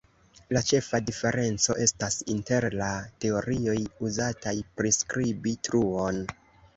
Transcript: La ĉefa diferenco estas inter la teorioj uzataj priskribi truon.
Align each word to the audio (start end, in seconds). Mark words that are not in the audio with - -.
La 0.55 0.61
ĉefa 0.67 0.99
diferenco 1.09 1.75
estas 1.83 2.15
inter 2.35 2.65
la 2.79 2.87
teorioj 3.25 3.75
uzataj 4.09 4.55
priskribi 4.81 5.55
truon. 5.69 6.19